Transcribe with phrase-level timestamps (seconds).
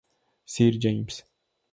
[0.47, 1.21] Sir James!